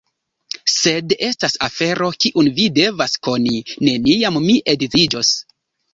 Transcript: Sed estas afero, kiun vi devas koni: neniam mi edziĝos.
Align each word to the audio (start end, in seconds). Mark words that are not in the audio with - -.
Sed 0.75 1.13
estas 1.27 1.57
afero, 1.67 2.09
kiun 2.25 2.49
vi 2.57 2.67
devas 2.79 3.15
koni: 3.29 3.61
neniam 3.89 4.45
mi 4.49 4.57
edziĝos. 4.75 5.35